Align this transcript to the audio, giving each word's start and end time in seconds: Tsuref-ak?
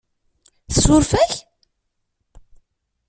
Tsuref-ak? 0.73 1.31